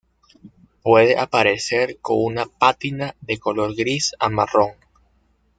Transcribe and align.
Puede 0.81 1.15
aparecer 1.15 1.99
con 2.01 2.15
una 2.23 2.47
pátina 2.47 3.15
de 3.21 3.37
color 3.37 3.75
gris 3.75 4.13
a 4.17 4.29
marrón. 4.29 4.71